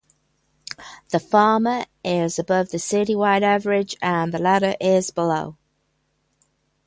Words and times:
The 1.11 1.19
former 1.19 1.85
is 2.03 2.39
above 2.39 2.69
the 2.69 2.79
citywide 2.79 3.43
average 3.43 3.95
and 4.01 4.33
the 4.33 4.39
latter 4.39 4.75
is 4.79 5.11
below. 5.11 5.57